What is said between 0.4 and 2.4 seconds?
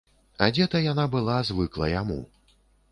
Адзета яна была звыкла яму.